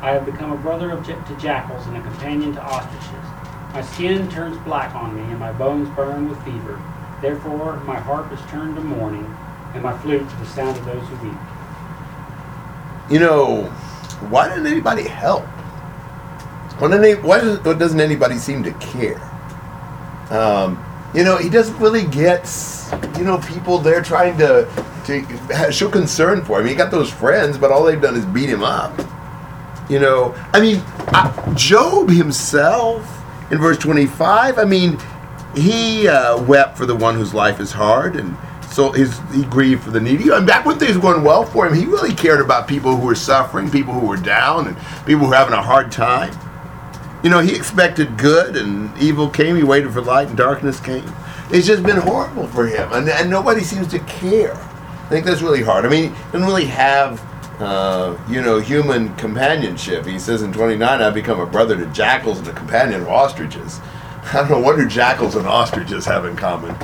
I 0.00 0.12
have 0.12 0.24
become 0.24 0.52
a 0.52 0.56
brother 0.56 0.90
of 0.90 1.06
ja- 1.08 1.20
to 1.22 1.36
jackals 1.36 1.86
and 1.86 1.96
a 1.96 2.00
companion 2.00 2.54
to 2.54 2.62
ostriches. 2.62 3.43
My 3.74 3.82
skin 3.82 4.30
turns 4.30 4.56
black 4.58 4.94
on 4.94 5.16
me, 5.16 5.22
and 5.22 5.40
my 5.40 5.50
bones 5.50 5.88
burn 5.96 6.28
with 6.28 6.40
fever. 6.44 6.80
Therefore, 7.20 7.76
my 7.78 7.96
harp 7.98 8.32
is 8.32 8.38
turned 8.48 8.76
to 8.76 8.80
mourning, 8.80 9.26
and 9.74 9.82
my 9.82 9.98
flute 9.98 10.28
to 10.28 10.36
the 10.36 10.46
sound 10.46 10.78
of 10.78 10.84
those 10.84 11.02
who 11.08 11.28
weep. 11.28 11.38
You 13.10 13.18
know, 13.18 13.64
why 14.30 14.48
didn't 14.48 14.68
anybody 14.68 15.02
help? 15.02 15.42
Why 16.78 16.88
does- 16.88 17.18
why 17.64 17.74
doesn't 17.74 18.00
anybody 18.00 18.38
seem 18.38 18.62
to 18.62 18.70
care? 18.74 19.20
Um, 20.30 20.78
you 21.12 21.24
know, 21.24 21.36
he 21.36 21.48
doesn't 21.48 21.76
really 21.78 22.04
get, 22.04 22.48
you 23.18 23.24
know, 23.24 23.38
people 23.38 23.78
there 23.78 24.02
trying 24.02 24.38
to, 24.38 24.68
to 25.06 25.72
show 25.72 25.88
concern 25.88 26.44
for 26.44 26.60
him. 26.60 26.68
He 26.68 26.76
got 26.76 26.92
those 26.92 27.10
friends, 27.10 27.58
but 27.58 27.72
all 27.72 27.82
they've 27.82 28.00
done 28.00 28.14
is 28.14 28.24
beat 28.24 28.48
him 28.48 28.62
up. 28.62 28.92
You 29.88 29.98
know, 29.98 30.32
I 30.52 30.60
mean, 30.60 30.80
I, 31.08 31.52
Job 31.54 32.08
himself 32.08 33.13
in 33.54 33.60
verse 33.60 33.78
25, 33.78 34.58
I 34.58 34.64
mean, 34.64 34.98
he 35.54 36.08
uh, 36.08 36.42
wept 36.42 36.76
for 36.76 36.86
the 36.86 36.94
one 36.94 37.14
whose 37.14 37.32
life 37.32 37.60
is 37.60 37.70
hard, 37.70 38.16
and 38.16 38.36
so 38.68 38.90
his, 38.90 39.20
he 39.32 39.44
grieved 39.44 39.84
for 39.84 39.92
the 39.92 40.00
needy. 40.00 40.28
And 40.30 40.44
back 40.44 40.66
when 40.66 40.76
things 40.76 40.96
were 40.96 41.02
going 41.02 41.22
well 41.22 41.44
for 41.44 41.64
him, 41.64 41.72
he 41.72 41.86
really 41.86 42.12
cared 42.12 42.40
about 42.40 42.66
people 42.66 42.96
who 42.96 43.06
were 43.06 43.14
suffering, 43.14 43.70
people 43.70 43.94
who 43.94 44.06
were 44.08 44.16
down, 44.16 44.66
and 44.66 44.76
people 45.06 45.20
who 45.20 45.28
were 45.28 45.36
having 45.36 45.54
a 45.54 45.62
hard 45.62 45.92
time. 45.92 46.36
You 47.22 47.30
know, 47.30 47.38
he 47.38 47.54
expected 47.54 48.18
good, 48.18 48.56
and 48.56 48.96
evil 48.98 49.30
came. 49.30 49.54
He 49.54 49.62
waited 49.62 49.92
for 49.92 50.02
light, 50.02 50.26
and 50.26 50.36
darkness 50.36 50.80
came. 50.80 51.08
It's 51.50 51.66
just 51.66 51.84
been 51.84 51.98
horrible 51.98 52.48
for 52.48 52.66
him, 52.66 52.92
and, 52.92 53.08
and 53.08 53.30
nobody 53.30 53.60
seems 53.60 53.86
to 53.88 54.00
care. 54.00 54.56
I 54.56 55.08
think 55.10 55.26
that's 55.26 55.42
really 55.42 55.62
hard. 55.62 55.86
I 55.86 55.90
mean, 55.90 56.12
he 56.12 56.32
doesn't 56.32 56.44
really 56.44 56.66
have, 56.66 57.20
uh, 57.64 58.18
you 58.28 58.42
know, 58.42 58.60
human 58.60 59.14
companionship. 59.16 60.06
He 60.06 60.18
says 60.18 60.42
in 60.42 60.52
29, 60.52 61.02
I've 61.02 61.14
become 61.14 61.40
a 61.40 61.46
brother 61.46 61.76
to 61.76 61.86
jackals 61.86 62.38
and 62.38 62.48
a 62.48 62.52
companion 62.52 63.02
of 63.02 63.08
ostriches. 63.08 63.80
I 64.32 64.38
don't 64.38 64.50
know, 64.50 64.60
what 64.60 64.76
do 64.76 64.88
jackals 64.88 65.34
and 65.34 65.46
ostriches 65.46 66.06
have 66.06 66.24
in 66.24 66.36
common? 66.36 66.76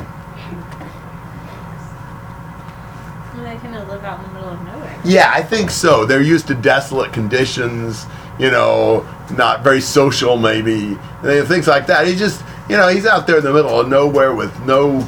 They 3.43 3.57
kind 3.57 3.75
of 3.75 3.89
live 3.89 4.05
out 4.05 4.21
in 4.21 4.27
the 4.27 4.33
middle 4.35 4.51
of 4.51 4.65
nowhere. 4.65 5.01
Yeah, 5.05 5.33
I 5.35 5.43
think 5.43 5.71
so. 5.71 6.05
They're 6.05 6.23
used 6.23 6.47
to 6.49 6.55
desolate 6.55 7.13
conditions, 7.13 8.07
you 8.39 8.51
know, 8.51 9.09
not 9.37 9.65
very 9.65 9.81
social, 9.81 10.37
maybe, 10.37 10.97
things 11.23 11.67
like 11.67 11.87
that. 11.87 12.07
He 12.07 12.15
just, 12.15 12.45
you 12.69 12.77
know, 12.77 12.89
he's 12.89 13.07
out 13.07 13.27
there 13.27 13.39
in 13.39 13.45
the 13.45 13.53
middle 13.53 13.81
of 13.81 13.89
nowhere 13.89 14.35
with 14.35 14.57
no 14.67 15.01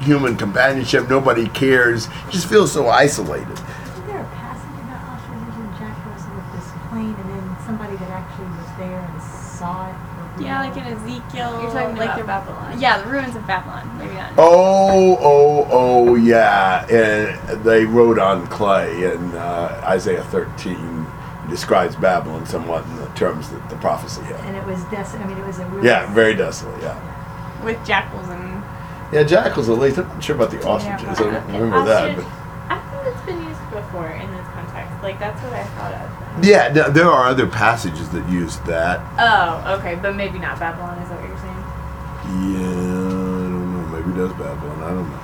human 0.00 0.36
companionship. 0.36 1.08
Nobody 1.08 1.48
cares. 1.48 2.06
He 2.26 2.32
just 2.32 2.48
feels 2.48 2.70
so 2.70 2.88
isolated. 2.88 3.50
Isn't 3.50 4.06
there 4.06 4.20
a 4.20 4.24
passage 4.36 4.70
about 4.84 5.18
ostriches 5.18 5.56
and 5.56 5.74
jackals 5.78 6.22
with 6.36 6.52
this 6.52 6.70
plane 6.90 7.14
and 7.14 7.30
then 7.30 7.56
somebody 7.64 7.96
that 7.96 8.10
actually 8.10 8.46
was 8.46 8.78
there 8.78 9.00
and 9.00 9.22
saw 9.22 9.88
it? 9.90 9.96
for 10.20 10.29
yeah, 10.40 10.60
like 10.62 10.76
in 10.76 10.84
Ezekiel. 10.84 11.62
You're 11.62 11.70
talking 11.72 11.96
like 11.96 12.18
about 12.20 12.46
Babylon. 12.46 12.80
Yeah, 12.80 13.02
the 13.02 13.10
ruins 13.10 13.36
of 13.36 13.46
Babylon. 13.46 13.98
Maybe 13.98 14.14
not. 14.14 14.32
Oh, 14.38 15.16
oh, 15.20 15.68
oh, 15.70 16.14
yeah. 16.14 16.86
And 16.88 17.62
they 17.64 17.84
wrote 17.84 18.18
on 18.18 18.46
clay 18.48 19.12
in 19.12 19.32
uh, 19.34 19.82
Isaiah 19.84 20.24
13. 20.24 21.06
describes 21.48 21.96
Babylon 21.96 22.46
somewhat 22.46 22.84
in 22.86 22.96
the 22.96 23.06
terms 23.08 23.50
that 23.50 23.68
the 23.70 23.76
prophecy 23.76 24.22
had. 24.22 24.36
And 24.46 24.56
it 24.56 24.64
was 24.66 24.82
des- 24.84 25.18
I 25.18 25.26
mean, 25.26 25.36
it 25.36 25.46
was 25.46 25.58
a 25.58 25.66
real. 25.66 25.84
Yeah, 25.84 26.12
very 26.14 26.34
desolate, 26.34 26.80
yeah. 26.82 26.96
With 27.64 27.84
jackals 27.84 28.28
and 28.28 28.62
Yeah, 29.12 29.24
jackals 29.24 29.68
at 29.68 29.78
least. 29.78 29.98
I'm 29.98 30.06
not 30.08 30.22
sure 30.22 30.36
about 30.36 30.50
the 30.50 30.62
ostriches. 30.66 31.08
I 31.20 31.22
don't 31.24 31.46
remember 31.46 31.84
that. 31.84 32.16
But 32.16 32.24
I 32.70 32.78
think 32.78 33.14
it's 33.16 33.26
been 33.26 33.42
used 33.42 33.70
before 33.70 34.08
in 34.10 34.30
this 34.30 34.46
context. 34.54 35.02
Like 35.02 35.18
that's 35.18 35.42
what 35.42 35.52
I 35.52 35.64
thought 35.64 35.94
of. 35.94 36.19
Yeah, 36.42 36.72
no, 36.72 36.90
there 36.90 37.08
are 37.10 37.26
other 37.26 37.46
passages 37.46 38.08
that 38.10 38.28
use 38.28 38.56
that. 38.60 39.00
Oh, 39.18 39.78
okay, 39.78 39.96
but 40.00 40.14
maybe 40.14 40.38
not 40.38 40.58
Babylon. 40.58 40.98
Is 40.98 41.08
that 41.08 41.20
what 41.20 41.28
you're 41.28 41.38
saying? 41.38 41.64
Yeah, 42.54 42.68
I 42.68 43.48
don't 43.50 43.72
know. 43.72 43.98
Maybe 43.98 44.10
it 44.10 44.16
does 44.16 44.32
Babylon. 44.32 44.82
I 44.82 44.88
don't 44.88 45.10
know. 45.10 45.16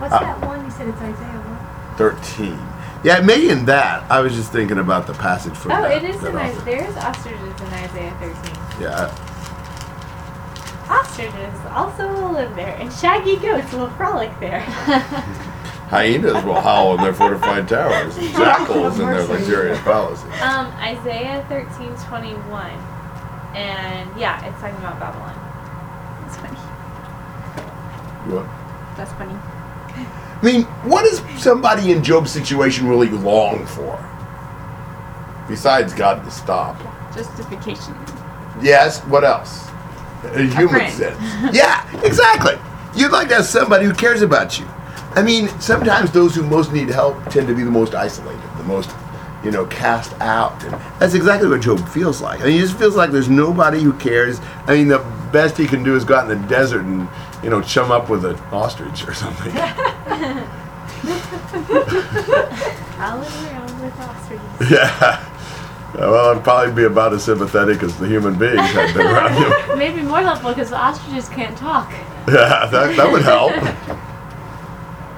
What's 0.00 0.14
Uh, 0.14 0.20
that 0.20 0.40
one? 0.46 0.64
You 0.64 0.70
said 0.70 0.88
it's 0.88 1.00
Isaiah 1.00 1.40
what? 1.44 1.98
13. 1.98 2.58
Yeah, 3.02 3.20
maybe 3.20 3.48
in 3.50 3.64
that. 3.66 4.04
I 4.10 4.20
was 4.20 4.34
just 4.34 4.52
thinking 4.52 4.78
about 4.78 5.06
the 5.06 5.14
passage 5.14 5.54
from 5.54 5.72
Oh, 5.72 5.82
that. 5.82 6.02
it 6.02 6.04
is 6.10 6.22
in. 6.22 6.36
Isaiah. 6.36 6.62
There 6.64 6.84
is 6.88 6.96
ostriches 6.96 7.60
in 7.60 7.66
Isaiah 7.72 8.14
13. 8.20 8.82
Yeah. 8.82 9.10
Ostriches 10.88 11.60
also 11.70 12.08
will 12.12 12.32
live 12.32 12.54
there, 12.56 12.76
and 12.80 12.92
shaggy 12.92 13.36
goats 13.36 13.72
will 13.72 13.90
frolic 13.90 14.30
there. 14.40 14.64
Hyenas 15.90 16.44
will 16.44 16.60
howl 16.60 16.94
in 16.94 17.02
their 17.02 17.12
fortified 17.12 17.68
towers, 17.68 18.16
and 18.16 18.28
jackals 18.36 19.00
in 19.00 19.06
their 19.06 19.24
luxurious 19.26 19.78
palaces. 19.80 20.24
um, 20.40 20.66
Isaiah 20.78 21.44
13, 21.48 21.96
21. 22.06 22.70
And 23.56 24.18
yeah, 24.18 24.44
it's 24.46 24.60
talking 24.60 24.76
about 24.76 25.00
Babylon. 25.00 25.34
that's 26.22 26.36
funny. 26.36 26.56
What? 28.30 28.46
That's 28.96 29.12
funny. 29.14 29.34
I 29.34 30.40
mean, 30.44 30.62
what 30.88 31.02
does 31.02 31.20
somebody 31.42 31.90
in 31.90 32.04
Job's 32.04 32.30
situation 32.30 32.86
really 32.88 33.08
long 33.08 33.66
for? 33.66 33.98
Besides 35.48 35.92
God 35.92 36.22
to 36.24 36.30
stop. 36.30 36.80
Justification. 37.12 37.96
Yes, 38.62 39.00
what 39.06 39.24
else? 39.24 39.66
A 40.22 40.42
human 40.44 40.68
friend. 40.68 40.92
sense. 40.92 41.54
Yeah, 41.54 41.84
exactly. 42.04 42.54
You'd 42.94 43.10
like 43.10 43.28
to 43.30 43.34
have 43.36 43.46
somebody 43.46 43.86
who 43.86 43.92
cares 43.92 44.22
about 44.22 44.58
you. 44.60 44.66
I 45.14 45.22
mean, 45.22 45.48
sometimes 45.60 46.10
those 46.12 46.34
who 46.34 46.42
most 46.44 46.72
need 46.72 46.88
help 46.88 47.24
tend 47.30 47.48
to 47.48 47.54
be 47.54 47.62
the 47.62 47.70
most 47.70 47.94
isolated, 47.94 48.40
the 48.56 48.62
most, 48.64 48.90
you 49.44 49.50
know, 49.50 49.66
cast 49.66 50.12
out. 50.20 50.62
And 50.64 50.72
that's 51.00 51.14
exactly 51.14 51.48
what 51.48 51.60
Job 51.60 51.86
feels 51.88 52.20
like. 52.20 52.40
I 52.40 52.44
mean, 52.44 52.52
he 52.52 52.60
just 52.60 52.78
feels 52.78 52.94
like 52.94 53.10
there's 53.10 53.28
nobody 53.28 53.80
who 53.82 53.92
cares. 53.94 54.40
I 54.66 54.74
mean, 54.74 54.88
the 54.88 55.00
best 55.32 55.56
he 55.56 55.66
can 55.66 55.82
do 55.82 55.96
is 55.96 56.04
go 56.04 56.14
out 56.14 56.30
in 56.30 56.40
the 56.40 56.48
desert 56.48 56.84
and, 56.84 57.08
you 57.42 57.50
know, 57.50 57.60
chum 57.60 57.90
up 57.90 58.08
with 58.08 58.24
an 58.24 58.36
ostrich 58.52 59.06
or 59.06 59.14
something. 59.14 59.52
I'll 62.98 63.18
live 63.18 63.46
around 63.46 63.80
with 63.82 63.98
ostriches. 64.00 64.70
yeah. 64.70 65.26
Well, 65.94 66.36
I'd 66.36 66.44
probably 66.44 66.72
be 66.72 66.84
about 66.84 67.12
as 67.14 67.24
sympathetic 67.24 67.82
as 67.82 67.96
the 67.98 68.06
human 68.06 68.38
beings 68.38 68.60
had 68.60 68.94
been 68.94 69.06
around 69.06 69.32
him. 69.70 69.78
Maybe 69.78 70.02
more 70.02 70.20
helpful 70.20 70.50
because 70.50 70.70
the 70.70 70.76
ostriches 70.76 71.28
can't 71.28 71.56
talk. 71.58 71.90
Yeah, 72.28 72.66
that, 72.70 72.96
that 72.96 73.10
would 73.10 73.22
help. 73.22 73.52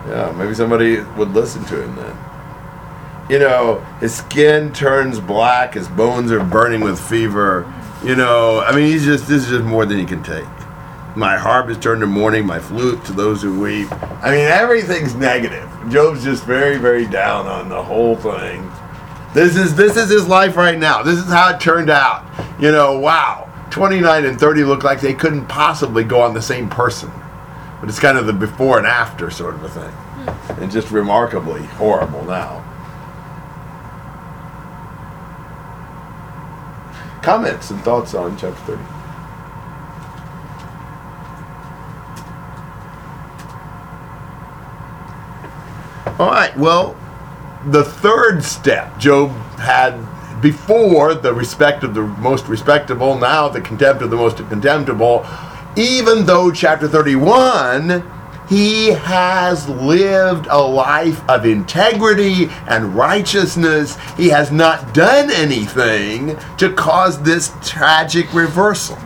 Yeah, 0.08 0.32
maybe 0.36 0.54
somebody 0.54 1.00
would 1.16 1.30
listen 1.30 1.64
to 1.66 1.82
him 1.82 1.94
then. 1.96 2.16
You 3.30 3.38
know, 3.38 3.80
his 4.00 4.14
skin 4.14 4.72
turns 4.72 5.20
black, 5.20 5.74
his 5.74 5.88
bones 5.88 6.32
are 6.32 6.42
burning 6.44 6.80
with 6.80 7.00
fever. 7.00 7.72
You 8.04 8.16
know, 8.16 8.60
I 8.60 8.74
mean, 8.74 8.86
he's 8.86 9.04
just, 9.04 9.28
this 9.28 9.44
is 9.44 9.48
just 9.48 9.64
more 9.64 9.86
than 9.86 9.98
he 9.98 10.04
can 10.04 10.22
take. 10.22 10.44
My 11.14 11.36
harp 11.36 11.68
is 11.68 11.78
turned 11.78 12.00
to 12.00 12.06
mourning, 12.06 12.46
my 12.46 12.58
flute 12.58 13.04
to 13.04 13.12
those 13.12 13.42
who 13.42 13.60
weep. 13.60 13.92
I 14.22 14.30
mean, 14.30 14.46
everything's 14.48 15.14
negative. 15.14 15.70
Job's 15.88 16.24
just 16.24 16.44
very, 16.44 16.78
very 16.78 17.06
down 17.06 17.46
on 17.46 17.68
the 17.68 17.82
whole 17.82 18.16
thing. 18.16 18.70
This 19.34 19.56
is 19.56 19.74
this 19.74 19.96
is 19.96 20.10
his 20.10 20.26
life 20.26 20.56
right 20.56 20.78
now. 20.78 21.02
This 21.02 21.18
is 21.18 21.26
how 21.26 21.54
it 21.54 21.60
turned 21.60 21.90
out. 21.90 22.26
You 22.60 22.70
know, 22.70 22.98
wow. 22.98 23.48
29 23.70 24.26
and 24.26 24.38
30 24.38 24.64
look 24.64 24.84
like 24.84 25.00
they 25.00 25.14
couldn't 25.14 25.46
possibly 25.46 26.04
go 26.04 26.20
on 26.20 26.34
the 26.34 26.42
same 26.42 26.68
person. 26.68 27.10
But 27.82 27.88
it's 27.88 27.98
kind 27.98 28.16
of 28.16 28.26
the 28.26 28.32
before 28.32 28.78
and 28.78 28.86
after 28.86 29.28
sort 29.28 29.56
of 29.56 29.64
a 29.64 29.68
thing. 29.68 29.90
Hmm. 29.90 30.62
And 30.62 30.70
just 30.70 30.92
remarkably 30.92 31.64
horrible 31.64 32.24
now. 32.24 32.64
Comments 37.22 37.68
and 37.72 37.80
thoughts 37.82 38.14
on 38.14 38.36
chapter 38.36 38.76
30. 38.76 38.82
All 46.20 46.30
right, 46.30 46.56
well, 46.56 46.96
the 47.66 47.82
third 47.82 48.44
step 48.44 48.96
Job 48.96 49.30
had 49.58 49.98
before 50.40 51.14
the 51.14 51.34
respect 51.34 51.82
of 51.82 51.94
the 51.94 52.02
most 52.02 52.46
respectable, 52.46 53.18
now 53.18 53.48
the 53.48 53.60
contempt 53.60 54.02
of 54.02 54.10
the 54.10 54.16
most 54.16 54.36
contemptible, 54.36 55.26
even 55.76 56.26
though 56.26 56.50
chapter 56.50 56.88
31 56.88 58.02
he 58.52 58.88
has 58.88 59.66
lived 59.66 60.46
a 60.50 60.58
life 60.58 61.26
of 61.26 61.46
integrity 61.46 62.50
and 62.68 62.94
righteousness. 62.94 63.96
He 64.16 64.28
has 64.28 64.52
not 64.52 64.92
done 64.92 65.30
anything 65.30 66.36
to 66.58 66.70
cause 66.74 67.22
this 67.22 67.50
tragic 67.62 68.32
reversal. 68.34 68.98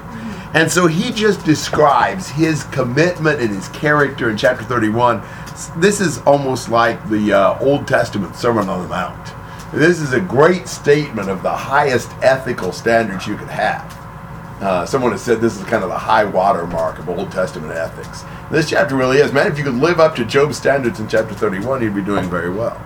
And 0.54 0.68
so 0.72 0.88
he 0.88 1.12
just 1.12 1.44
describes 1.44 2.28
his 2.28 2.64
commitment 2.64 3.40
and 3.40 3.50
his 3.50 3.68
character 3.68 4.30
in 4.30 4.36
chapter 4.36 4.64
31. 4.64 5.22
This 5.76 6.00
is 6.00 6.18
almost 6.22 6.68
like 6.68 7.08
the 7.08 7.32
uh, 7.32 7.58
Old 7.60 7.86
Testament 7.86 8.34
Sermon 8.34 8.68
on 8.68 8.82
the 8.82 8.88
Mount. 8.88 9.32
This 9.72 10.00
is 10.00 10.12
a 10.12 10.20
great 10.20 10.66
statement 10.66 11.28
of 11.28 11.42
the 11.44 11.54
highest 11.54 12.10
ethical 12.22 12.72
standards 12.72 13.28
you 13.28 13.36
could 13.36 13.48
have. 13.48 14.05
Uh, 14.60 14.86
someone 14.86 15.12
has 15.12 15.22
said 15.22 15.40
this 15.40 15.56
is 15.56 15.64
kind 15.64 15.82
of 15.82 15.90
the 15.90 15.98
high 15.98 16.24
water 16.24 16.66
mark 16.66 16.98
of 16.98 17.08
Old 17.08 17.30
Testament 17.30 17.72
ethics. 17.72 18.24
This 18.50 18.70
chapter 18.70 18.96
really 18.96 19.18
is. 19.18 19.32
Man, 19.32 19.50
if 19.50 19.58
you 19.58 19.64
could 19.64 19.74
live 19.74 20.00
up 20.00 20.16
to 20.16 20.24
Job's 20.24 20.56
standards 20.56 20.98
in 20.98 21.08
chapter 21.08 21.34
31, 21.34 21.82
you'd 21.82 21.94
be 21.94 22.02
doing 22.02 22.30
very 22.30 22.50
well. 22.50 22.80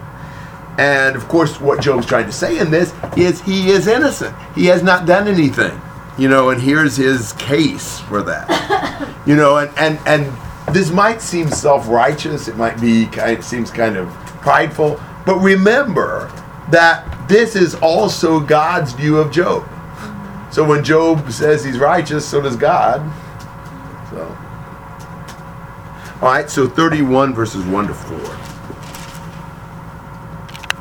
And 0.79 1.15
of 1.15 1.29
course, 1.29 1.61
what 1.61 1.81
Job's 1.81 2.07
trying 2.07 2.27
to 2.27 2.33
say 2.33 2.59
in 2.59 2.71
this 2.71 2.93
is 3.17 3.41
he 3.43 3.71
is 3.71 3.87
innocent. 3.87 4.35
He 4.55 4.67
has 4.67 4.83
not 4.83 5.07
done 5.07 5.29
anything. 5.29 5.81
You 6.19 6.29
know, 6.29 6.51
and 6.51 6.61
here's 6.61 6.97
his 6.97 7.33
case 7.35 8.01
for 8.01 8.23
that. 8.23 9.15
you 9.27 9.37
know, 9.37 9.59
and, 9.59 9.71
and, 9.77 9.99
and 10.07 10.75
this 10.75 10.91
might 10.91 11.21
seem 11.21 11.49
self-righteous. 11.49 12.49
It 12.49 12.57
might 12.57 12.81
be 12.81 13.07
kind 13.07 13.39
it 13.39 13.45
seems 13.45 13.71
kind 13.71 13.97
of 13.97 14.09
prideful. 14.43 15.01
But 15.25 15.39
remember 15.39 16.33
that 16.71 17.29
this 17.29 17.55
is 17.57 17.75
also 17.77 18.41
God's 18.41 18.93
view 18.93 19.19
of 19.19 19.31
Job. 19.31 19.69
So 20.51 20.65
when 20.65 20.83
Job 20.83 21.31
says 21.31 21.65
he's 21.65 21.79
righteous, 21.79 22.27
so 22.29 22.41
does 22.41 22.57
God. 22.57 23.01
So, 24.11 24.27
all 26.21 26.33
right. 26.33 26.51
So 26.51 26.69
31 26.69 27.35
verses 27.35 27.65
1 27.65 27.87
to 27.87 27.95
4. 27.95 28.50